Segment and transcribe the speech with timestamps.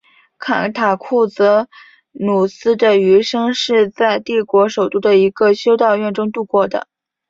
[0.39, 1.69] 坎塔库泽
[2.11, 6.87] 努斯的余生是在帝国首都的一个修道院中度过的。